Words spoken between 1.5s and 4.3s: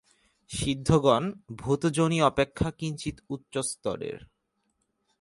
ভূতযোনি অপেক্ষা কিঞ্চিৎ উচ্চস্তরের।